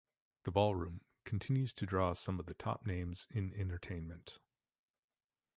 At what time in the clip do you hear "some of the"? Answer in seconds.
2.13-2.55